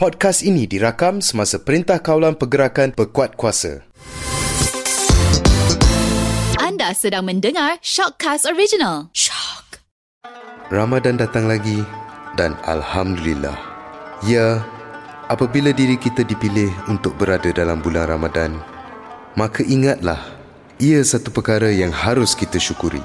Podcast 0.00 0.40
ini 0.40 0.64
dirakam 0.64 1.20
semasa 1.20 1.60
Perintah 1.60 2.00
Kawalan 2.00 2.32
Pergerakan 2.32 2.96
Pekuat 2.96 3.36
Kuasa. 3.36 3.84
Anda 6.56 6.96
sedang 6.96 7.28
mendengar 7.28 7.76
Shockcast 7.84 8.48
Original. 8.48 9.12
Shock. 9.12 9.84
Ramadan 10.72 11.20
datang 11.20 11.44
lagi 11.44 11.84
dan 12.40 12.56
Alhamdulillah. 12.64 13.52
Ya, 14.24 14.64
apabila 15.28 15.68
diri 15.68 16.00
kita 16.00 16.24
dipilih 16.24 16.72
untuk 16.88 17.12
berada 17.20 17.52
dalam 17.52 17.84
bulan 17.84 18.08
Ramadan, 18.08 18.56
maka 19.36 19.60
ingatlah, 19.68 20.32
ia 20.80 21.04
satu 21.04 21.28
perkara 21.28 21.68
yang 21.68 21.92
harus 21.92 22.32
kita 22.32 22.56
syukuri. 22.56 23.04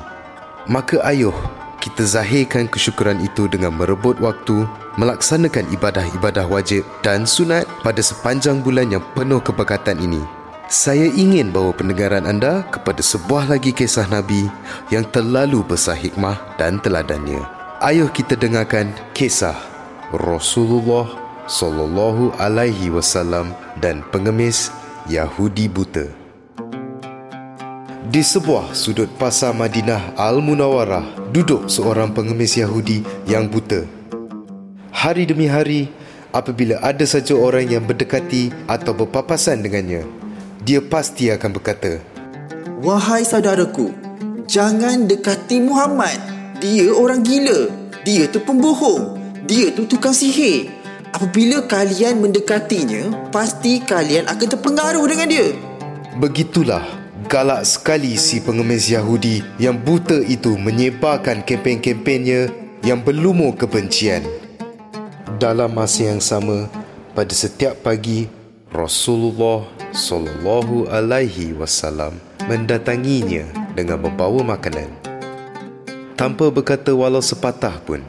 Maka 0.71 1.03
ayuh, 1.03 1.35
kita 1.83 2.07
zahirkan 2.07 2.71
kesyukuran 2.71 3.19
itu 3.19 3.51
dengan 3.51 3.75
merebut 3.75 4.15
waktu 4.23 4.63
melaksanakan 4.95 5.67
ibadah-ibadah 5.75 6.47
wajib 6.47 6.87
dan 7.03 7.27
sunat 7.27 7.67
pada 7.83 7.99
sepanjang 7.99 8.63
bulan 8.63 8.91
yang 8.91 9.03
penuh 9.15 9.43
keberkatan 9.43 9.99
ini. 9.99 10.23
Saya 10.65 11.05
ingin 11.13 11.53
bawa 11.53 11.77
pendengaran 11.77 12.25
anda 12.25 12.65
kepada 12.73 12.97
sebuah 12.97 13.53
lagi 13.53 13.69
kisah 13.69 14.09
Nabi 14.09 14.49
yang 14.89 15.05
terlalu 15.13 15.61
besar 15.61 15.93
hikmah 15.93 16.57
dan 16.57 16.81
teladannya. 16.81 17.43
Ayuh 17.83 18.09
kita 18.09 18.33
dengarkan 18.33 18.89
kisah 19.13 19.53
Rasulullah 20.09 21.05
sallallahu 21.45 22.33
alaihi 22.41 22.89
wasallam 22.89 23.53
dan 23.77 24.01
pengemis 24.09 24.73
Yahudi 25.05 25.69
buta. 25.69 26.09
Di 28.09 28.21
sebuah 28.25 28.73
sudut 28.73 29.11
pasar 29.21 29.53
Madinah 29.53 30.17
Al-Munawarah 30.17 31.29
duduk 31.29 31.69
seorang 31.69 32.09
pengemis 32.09 32.57
Yahudi 32.57 33.05
yang 33.29 33.45
buta 33.49 33.94
hari 34.95 35.27
demi 35.27 35.51
hari 35.51 35.91
apabila 36.31 36.79
ada 36.79 37.03
saja 37.03 37.35
orang 37.35 37.67
yang 37.67 37.83
berdekati 37.83 38.55
atau 38.71 38.95
berpapasan 38.95 39.59
dengannya 39.59 40.07
dia 40.63 40.79
pasti 40.79 41.27
akan 41.27 41.51
berkata 41.51 41.99
Wahai 42.79 43.27
saudaraku 43.27 44.05
jangan 44.45 45.09
dekati 45.09 45.57
Muhammad. 45.61 46.17
Dia 46.61 46.93
orang 46.93 47.25
gila. 47.25 47.69
Dia 48.05 48.29
tu 48.29 48.41
pembohong. 48.41 49.17
Dia 49.49 49.73
tu 49.73 49.89
tukang 49.89 50.13
sihir. 50.13 50.69
Apabila 51.09 51.63
kalian 51.65 52.19
mendekatinya 52.19 53.31
pasti 53.31 53.79
kalian 53.81 54.27
akan 54.27 54.47
terpengaruh 54.51 55.05
dengan 55.07 55.27
dia. 55.31 55.47
Begitulah 56.19 56.83
galak 57.25 57.65
sekali 57.65 58.19
si 58.19 58.43
pengemis 58.43 58.91
Yahudi 58.91 59.41
yang 59.57 59.79
buta 59.79 60.21
itu 60.21 60.59
menyebarkan 60.59 61.41
kempen-kempennya 61.47 62.51
yang 62.85 63.01
berlumur 63.01 63.57
kebencian 63.57 64.21
dalam 65.35 65.67
masa 65.75 66.07
yang 66.07 66.23
sama 66.23 66.71
pada 67.11 67.31
setiap 67.35 67.75
pagi 67.83 68.31
Rasulullah 68.71 69.67
sallallahu 69.91 70.87
alaihi 70.87 71.51
wasallam 71.55 72.15
mendatanginya 72.47 73.43
dengan 73.75 73.99
membawa 73.99 74.55
makanan. 74.55 74.87
Tanpa 76.15 76.47
berkata 76.47 76.95
walau 76.95 77.19
sepatah 77.19 77.75
pun 77.83 77.99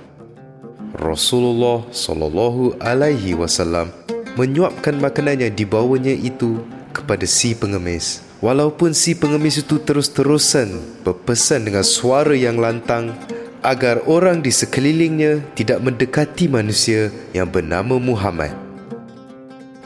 Rasulullah 0.95 1.83
sallallahu 1.91 2.79
alaihi 2.79 3.35
wasallam 3.35 3.91
menyuapkan 4.39 4.95
makanan 4.95 5.51
yang 5.51 5.55
dibawanya 5.55 6.15
itu 6.15 6.63
kepada 6.95 7.27
si 7.27 7.59
pengemis. 7.59 8.23
Walaupun 8.39 8.95
si 8.95 9.19
pengemis 9.19 9.59
itu 9.59 9.83
terus-terusan 9.83 11.03
berpesan 11.03 11.67
dengan 11.67 11.83
suara 11.83 12.37
yang 12.37 12.61
lantang 12.61 13.17
agar 13.65 14.05
orang 14.05 14.45
di 14.45 14.53
sekelilingnya 14.53 15.45
tidak 15.57 15.81
mendekati 15.81 16.49
manusia 16.51 17.13
yang 17.33 17.49
bernama 17.49 17.97
Muhammad. 17.97 18.53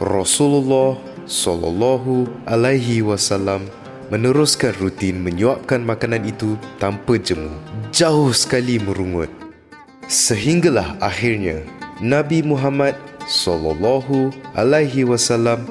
Rasulullah 0.00 0.96
sallallahu 1.28 2.26
alaihi 2.48 3.04
wasallam 3.04 3.68
meneruskan 4.10 4.74
rutin 4.82 5.22
menyuapkan 5.22 5.78
makanan 5.84 6.26
itu 6.26 6.58
tanpa 6.82 7.14
jemu, 7.20 7.52
jauh 7.94 8.34
sekali 8.34 8.82
merungut. 8.82 9.30
Sehinggalah 10.10 10.98
akhirnya 10.98 11.62
Nabi 12.02 12.42
Muhammad 12.42 12.98
sallallahu 13.30 14.34
alaihi 14.58 15.06
wasallam 15.06 15.62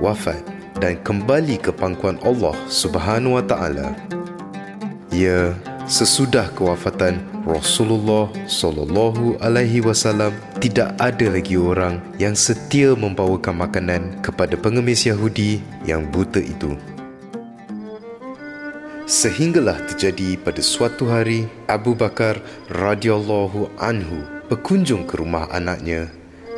wafat 0.00 0.40
dan 0.80 0.96
kembali 1.04 1.60
ke 1.60 1.68
pangkuan 1.74 2.16
Allah 2.24 2.56
Subhanahu 2.72 3.36
wa 3.36 3.44
taala. 3.44 3.92
Ya, 5.12 5.52
sesudah 5.84 6.48
kewafatan 6.56 7.33
Rasulullah 7.44 8.32
sallallahu 8.48 9.36
alaihi 9.44 9.84
wasallam 9.84 10.32
tidak 10.64 10.96
ada 10.96 11.28
lagi 11.28 11.60
orang 11.60 12.00
yang 12.16 12.32
setia 12.32 12.96
membawakan 12.96 13.60
makanan 13.60 14.02
kepada 14.24 14.56
pengemis 14.56 15.04
Yahudi 15.04 15.60
yang 15.84 16.08
buta 16.08 16.40
itu. 16.40 16.72
Sehinggalah 19.04 19.76
terjadi 19.92 20.40
pada 20.40 20.64
suatu 20.64 21.04
hari 21.12 21.44
Abu 21.68 21.92
Bakar 21.92 22.40
radhiyallahu 22.72 23.76
anhu 23.76 24.24
berkunjung 24.48 25.04
ke 25.04 25.20
rumah 25.20 25.44
anaknya 25.52 26.08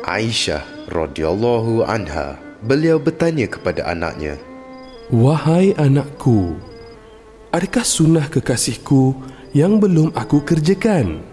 Aisyah 0.07 0.87
radhiyallahu 0.87 1.83
anha. 1.83 2.39
Beliau 2.63 2.95
bertanya 2.95 3.51
kepada 3.51 3.83
anaknya, 3.83 4.39
"Wahai 5.11 5.75
anakku, 5.75 6.55
adakah 7.51 7.83
sunnah 7.83 8.31
kekasihku 8.31 9.11
yang 9.55 9.79
belum 9.79 10.15
aku 10.17 10.43
kerjakan?" 10.43 11.23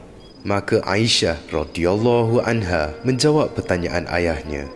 Maka 0.44 0.84
Aisyah 0.84 1.41
radhiyallahu 1.48 2.44
anha 2.44 2.92
menjawab 3.00 3.56
pertanyaan 3.56 4.04
ayahnya. 4.12 4.69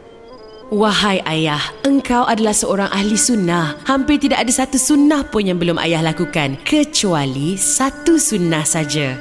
Wahai 0.68 1.24
ayah, 1.24 1.60
engkau 1.84 2.28
adalah 2.28 2.52
seorang 2.52 2.92
ahli 2.92 3.16
sunnah. 3.16 3.76
Hampir 3.88 4.20
tidak 4.20 4.44
ada 4.44 4.52
satu 4.52 4.76
sunnah 4.76 5.24
pun 5.24 5.44
yang 5.44 5.56
belum 5.56 5.80
ayah 5.80 6.04
lakukan. 6.04 6.60
Kecuali 6.64 7.56
satu 7.56 8.20
sunnah 8.20 8.64
saja. 8.68 9.16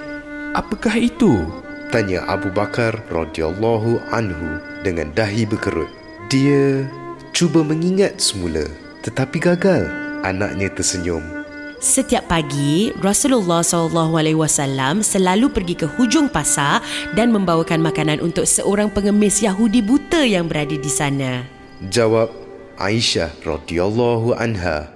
Apakah 0.55 0.95
itu? 0.99 1.47
Tanya 1.87 2.27
Abu 2.27 2.51
Bakar 2.51 2.99
radhiyallahu 3.11 4.11
anhu 4.11 4.59
dengan 4.83 5.07
dahi 5.15 5.47
berkerut. 5.47 5.87
Dia 6.27 6.83
cuba 7.31 7.63
mengingat 7.63 8.19
semula 8.19 8.67
tetapi 9.07 9.39
gagal. 9.39 9.87
Anaknya 10.27 10.67
tersenyum. 10.75 11.36
Setiap 11.77 12.25
pagi, 12.25 12.89
Rasulullah 13.05 13.61
SAW 13.61 15.05
selalu 15.05 15.45
pergi 15.53 15.77
ke 15.77 15.85
hujung 15.85 16.25
pasar 16.25 16.81
dan 17.13 17.29
membawakan 17.29 17.85
makanan 17.85 18.17
untuk 18.17 18.49
seorang 18.49 18.89
pengemis 18.89 19.45
Yahudi 19.45 19.85
buta 19.85 20.25
yang 20.25 20.49
berada 20.49 20.73
di 20.73 20.89
sana. 20.89 21.45
Jawab 21.93 22.33
Aisyah 22.81 23.29
radhiyallahu 23.45 24.33
anha. 24.33 24.89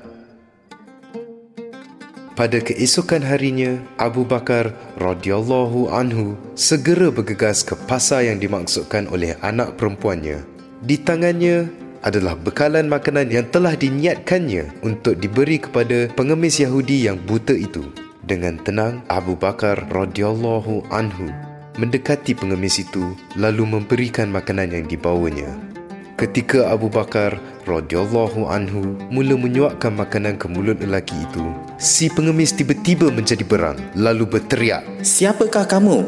Pada 2.34 2.58
keesokan 2.58 3.22
harinya, 3.22 3.78
Abu 4.02 4.26
Bakar 4.26 4.74
radhiyallahu 4.98 5.94
anhu 5.94 6.34
segera 6.58 7.14
bergegas 7.14 7.62
ke 7.62 7.78
pasar 7.86 8.26
yang 8.26 8.42
dimaksudkan 8.42 9.06
oleh 9.14 9.38
anak 9.46 9.78
perempuannya. 9.78 10.42
Di 10.82 10.98
tangannya 10.98 11.81
adalah 12.02 12.34
bekalan 12.34 12.90
makanan 12.90 13.30
yang 13.30 13.46
telah 13.50 13.78
diniatkannya 13.78 14.82
untuk 14.82 15.18
diberi 15.22 15.62
kepada 15.62 16.10
pengemis 16.14 16.58
Yahudi 16.62 17.06
yang 17.06 17.22
buta 17.22 17.54
itu. 17.54 17.94
Dengan 18.26 18.58
tenang, 18.62 19.02
Abu 19.10 19.34
Bakar 19.38 19.90
radhiyallahu 19.90 20.90
anhu 20.94 21.30
mendekati 21.78 22.38
pengemis 22.38 22.82
itu 22.82 23.16
lalu 23.38 23.66
memberikan 23.66 24.30
makanan 24.30 24.74
yang 24.76 24.86
dibawanya. 24.86 25.50
Ketika 26.22 26.70
Abu 26.70 26.86
Bakar 26.86 27.42
radhiyallahu 27.66 28.46
anhu 28.46 28.94
mula 29.10 29.34
menyuapkan 29.34 29.90
makanan 29.90 30.38
ke 30.38 30.46
mulut 30.46 30.78
lelaki 30.78 31.18
itu, 31.18 31.46
si 31.82 32.14
pengemis 32.14 32.54
tiba-tiba 32.54 33.10
menjadi 33.10 33.42
berang 33.42 33.78
lalu 33.98 34.30
berteriak, 34.30 34.86
"Siapakah 35.02 35.66
kamu?" 35.66 36.06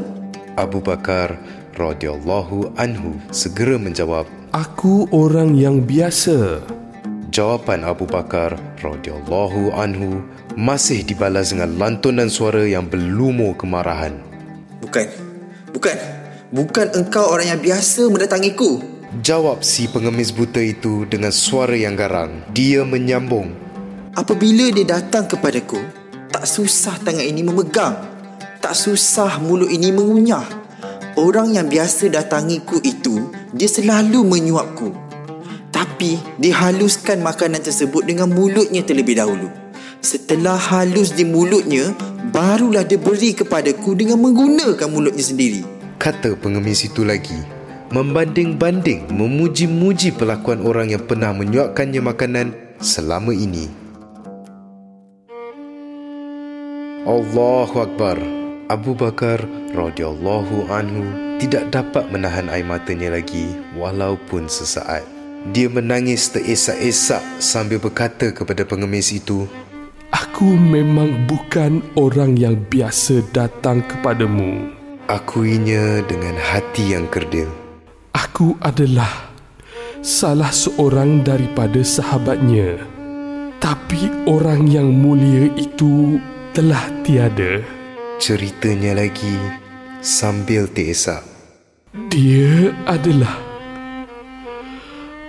Abu 0.54 0.86
Bakar 0.86 1.42
radhiyallahu 1.74 2.78
anhu 2.78 3.18
segera 3.34 3.82
menjawab, 3.82 4.30
Aku 4.54 5.10
orang 5.10 5.58
yang 5.58 5.82
biasa. 5.82 6.62
Jawapan 7.34 7.90
Abu 7.90 8.06
Bakar 8.06 8.54
radhiyallahu 8.86 9.74
anhu 9.74 10.22
masih 10.54 11.02
dibalas 11.02 11.50
dengan 11.50 11.74
lantunan 11.82 12.30
suara 12.30 12.62
yang 12.62 12.86
berlumur 12.86 13.58
kemarahan. 13.58 14.14
Bukan. 14.78 15.10
Bukan. 15.74 15.98
Bukan 16.54 16.88
engkau 16.94 17.34
orang 17.34 17.58
yang 17.58 17.62
biasa 17.66 18.06
mendatangiku. 18.14 18.78
Jawab 19.26 19.66
si 19.66 19.90
pengemis 19.90 20.30
buta 20.30 20.62
itu 20.62 21.10
dengan 21.10 21.34
suara 21.34 21.74
yang 21.74 21.98
garang. 21.98 22.46
Dia 22.54 22.86
menyambung. 22.86 23.58
Apabila 24.14 24.70
dia 24.70 24.86
datang 24.86 25.26
kepadaku, 25.26 25.82
tak 26.30 26.46
susah 26.46 27.02
tangan 27.02 27.26
ini 27.26 27.42
memegang. 27.42 27.98
Tak 28.62 28.78
susah 28.78 29.42
mulut 29.42 29.74
ini 29.74 29.90
mengunyah. 29.90 30.46
Orang 31.18 31.58
yang 31.58 31.66
biasa 31.66 32.14
datangiku 32.14 32.78
itu, 32.86 33.34
dia 33.54 33.70
selalu 33.70 34.26
menyuapku. 34.26 34.90
Tapi 35.70 36.18
dia 36.42 36.54
haluskan 36.54 37.22
makanan 37.22 37.62
tersebut 37.62 38.06
dengan 38.06 38.30
mulutnya 38.30 38.82
terlebih 38.86 39.18
dahulu. 39.18 39.50
Setelah 40.04 40.58
halus 40.60 41.16
di 41.16 41.24
mulutnya, 41.24 41.96
barulah 42.34 42.84
dia 42.84 43.00
beri 43.00 43.32
kepadaku 43.32 43.96
dengan 43.96 44.20
menggunakan 44.20 44.90
mulutnya 44.90 45.24
sendiri. 45.24 45.62
Kata 45.98 46.36
pengemis 46.36 46.84
itu 46.84 47.08
lagi. 47.08 47.64
membanding-banding 47.94 49.14
memuji-muji 49.14 50.18
pelakuan 50.18 50.66
orang 50.66 50.90
yang 50.90 51.06
pernah 51.06 51.30
menyuapkannya 51.30 52.02
makanan 52.02 52.48
selama 52.82 53.30
ini. 53.30 53.70
Allahu 57.06 57.86
Akbar. 57.86 58.18
Abu 58.66 58.98
Bakar 58.98 59.46
radhiyallahu 59.78 60.74
anhu 60.74 61.23
tidak 61.42 61.74
dapat 61.74 62.10
menahan 62.14 62.50
air 62.52 62.66
matanya 62.66 63.18
lagi 63.18 63.54
walaupun 63.78 64.46
sesaat. 64.46 65.04
Dia 65.52 65.68
menangis 65.68 66.32
teresak-esak 66.32 67.20
sambil 67.44 67.76
berkata 67.76 68.32
kepada 68.32 68.64
pengemis 68.64 69.12
itu, 69.12 69.44
Aku 70.14 70.56
memang 70.56 71.26
bukan 71.28 71.84
orang 71.98 72.38
yang 72.40 72.56
biasa 72.70 73.26
datang 73.36 73.84
kepadamu. 73.84 74.72
Akuinya 75.12 76.00
dengan 76.08 76.38
hati 76.40 76.96
yang 76.96 77.12
kerdil. 77.12 77.50
Aku 78.16 78.56
adalah 78.64 79.34
salah 80.00 80.54
seorang 80.54 81.28
daripada 81.28 81.84
sahabatnya. 81.84 82.80
Tapi 83.60 84.30
orang 84.30 84.70
yang 84.70 84.96
mulia 84.96 85.52
itu 85.60 86.22
telah 86.56 86.88
tiada. 87.04 87.60
Ceritanya 88.22 89.04
lagi 89.04 89.63
sambil 90.04 90.68
teresak. 90.68 91.24
Dia 92.12 92.76
adalah 92.84 93.40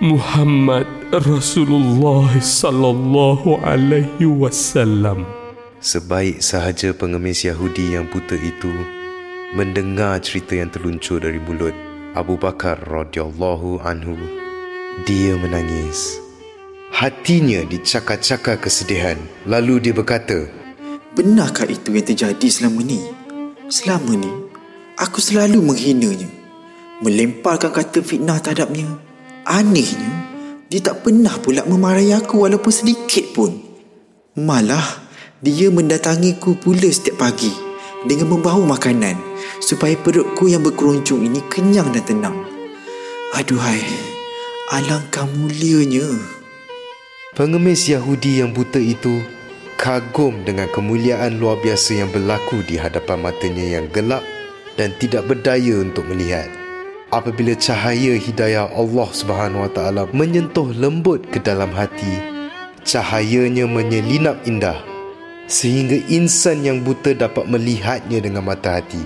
Muhammad 0.02 0.84
Rasulullah 1.14 2.26
sallallahu 2.34 3.62
alaihi 3.62 4.26
wasallam. 4.26 5.22
Sebaik 5.78 6.42
sahaja 6.42 6.90
pengemis 6.90 7.46
Yahudi 7.46 7.94
yang 7.94 8.10
buta 8.10 8.34
itu 8.34 8.72
mendengar 9.54 10.18
cerita 10.18 10.58
yang 10.58 10.74
terluncur 10.74 11.22
dari 11.22 11.38
mulut 11.38 11.76
Abu 12.18 12.34
Bakar 12.34 12.82
radhiyallahu 12.82 13.78
anhu, 13.86 14.18
dia 15.06 15.38
menangis. 15.38 16.18
Hatinya 16.90 17.62
dicakar-cakar 17.66 18.58
kesedihan. 18.58 19.18
Lalu 19.46 19.90
dia 19.90 19.94
berkata, 19.94 20.46
Benarkah 21.14 21.66
itu 21.66 21.94
yang 21.94 22.06
terjadi 22.06 22.46
selama 22.50 22.82
ni? 22.82 23.02
Selama 23.66 24.14
ni, 24.14 24.44
aku 24.99 25.19
selalu 25.19 25.61
menghinanya. 25.61 26.29
Melemparkan 27.02 27.75
kata 27.75 28.00
fitnah 28.00 28.38
terhadapnya. 28.38 28.87
Anehnya, 29.44 30.11
dia 30.73 30.81
tak 30.81 31.05
pernah 31.05 31.37
pula 31.37 31.67
memarahi 31.69 32.17
aku 32.17 32.49
walaupun 32.49 32.73
sedikit 32.73 33.35
pun. 33.37 33.52
Malah, 34.41 35.05
dia 35.44 35.69
mendatangiku 35.69 36.56
pula 36.56 36.88
setiap 36.88 37.20
pagi 37.20 37.52
dengan 38.08 38.32
membawa 38.32 38.64
makanan 38.64 39.17
supaya 39.61 39.93
perutku 40.00 40.49
yang 40.49 40.64
berkeroncong 40.64 41.25
ini 41.25 41.44
kenyang 41.52 41.93
dan 41.93 42.05
tenang. 42.08 42.37
Aduhai, 43.37 43.85
alangkah 44.73 45.29
mulianya. 45.29 46.06
pengemis 47.35 47.91
Yahudi 47.91 48.41
yang 48.41 48.55
buta 48.55 48.79
itu 48.79 49.20
kagum 49.75 50.46
dengan 50.46 50.70
kemuliaan 50.70 51.37
luar 51.43 51.58
biasa 51.58 51.99
yang 51.99 52.11
berlaku 52.14 52.62
di 52.62 52.79
hadapan 52.79 53.19
matanya 53.26 53.79
yang 53.79 53.91
gelap 53.91 54.23
dan 54.74 54.94
tidak 54.98 55.26
berdaya 55.26 55.80
untuk 55.82 56.06
melihat. 56.10 56.50
Apabila 57.14 57.54
cahaya 57.54 58.18
hidayah 58.18 58.66
Allah 58.74 59.08
Subhanahu 59.14 59.70
Wa 59.70 59.72
Taala 59.72 60.02
menyentuh 60.10 60.74
lembut 60.74 61.22
ke 61.30 61.38
dalam 61.38 61.70
hati, 61.70 62.18
cahayanya 62.82 63.70
menyelinap 63.70 64.42
indah 64.44 64.82
sehingga 65.46 66.00
insan 66.08 66.64
yang 66.64 66.80
buta 66.80 67.12
dapat 67.12 67.44
melihatnya 67.46 68.18
dengan 68.18 68.42
mata 68.42 68.80
hati. 68.80 69.00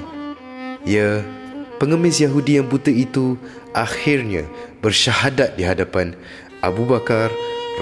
Ya, 0.86 1.20
pengemis 1.82 2.22
Yahudi 2.22 2.62
yang 2.62 2.70
buta 2.70 2.88
itu 2.88 3.36
akhirnya 3.74 4.46
bersyahadat 4.80 5.58
di 5.58 5.66
hadapan 5.66 6.14
Abu 6.62 6.86
Bakar 6.86 7.28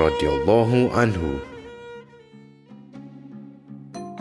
radhiyallahu 0.00 0.92
anhu. 0.96 1.40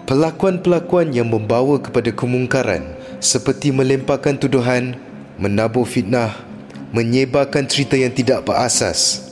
Pelakuan-pelakuan 0.05 1.17
yang 1.17 1.33
membawa 1.33 1.81
kepada 1.81 2.13
kemungkaran 2.13 2.93
seperti 3.25 3.73
melemparkan 3.73 4.37
tuduhan, 4.37 4.93
menabur 5.41 5.89
fitnah, 5.89 6.37
menyebarkan 6.93 7.65
cerita 7.65 7.97
yang 7.97 8.13
tidak 8.13 8.45
berasas 8.45 9.25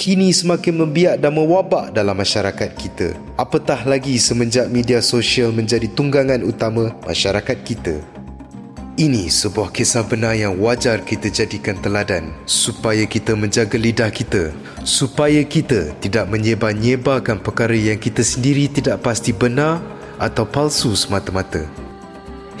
kini 0.00 0.30
semakin 0.30 0.80
membiak 0.80 1.20
dan 1.20 1.36
mewabak 1.36 1.92
dalam 1.92 2.16
masyarakat 2.16 2.70
kita. 2.72 3.12
Apatah 3.36 3.84
lagi 3.84 4.16
semenjak 4.16 4.72
media 4.72 5.04
sosial 5.04 5.52
menjadi 5.52 5.90
tunggangan 5.92 6.40
utama 6.40 6.94
masyarakat 7.04 7.58
kita. 7.66 8.00
Ini 9.00 9.32
sebuah 9.32 9.72
kisah 9.72 10.04
benar 10.04 10.36
yang 10.36 10.60
wajar 10.60 11.00
kita 11.00 11.32
jadikan 11.32 11.76
teladan 11.80 12.36
supaya 12.44 13.08
kita 13.08 13.32
menjaga 13.32 13.80
lidah 13.80 14.12
kita, 14.12 14.52
supaya 14.84 15.40
kita 15.40 15.96
tidak 16.04 16.28
menyebar-nyebarkan 16.28 17.40
perkara 17.40 17.72
yang 17.72 17.96
kita 17.96 18.20
sendiri 18.20 18.68
tidak 18.68 19.00
pasti 19.00 19.32
benar 19.32 19.80
atau 20.20 20.44
palsu 20.44 20.92
semata-mata. 20.92 21.79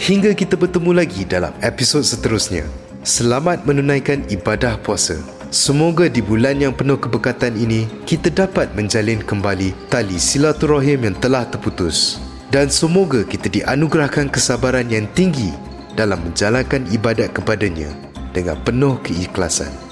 Hingga 0.00 0.32
kita 0.32 0.56
bertemu 0.56 0.96
lagi 0.96 1.28
dalam 1.28 1.52
episod 1.60 2.00
seterusnya. 2.00 2.64
Selamat 3.04 3.68
menunaikan 3.68 4.24
ibadah 4.32 4.80
puasa. 4.80 5.20
Semoga 5.52 6.08
di 6.08 6.24
bulan 6.24 6.56
yang 6.56 6.72
penuh 6.72 6.96
keberkatan 6.96 7.52
ini 7.52 7.84
kita 8.08 8.32
dapat 8.32 8.72
menjalin 8.72 9.20
kembali 9.20 9.76
tali 9.92 10.16
silaturahim 10.16 11.04
yang 11.04 11.16
telah 11.20 11.44
terputus 11.44 12.16
dan 12.48 12.72
semoga 12.72 13.28
kita 13.28 13.52
dianugerahkan 13.52 14.32
kesabaran 14.32 14.88
yang 14.88 15.04
tinggi 15.12 15.52
dalam 16.00 16.24
menjalankan 16.24 16.88
ibadat 16.88 17.36
kepadanya 17.36 17.92
dengan 18.32 18.56
penuh 18.64 18.96
keikhlasan. 19.04 19.89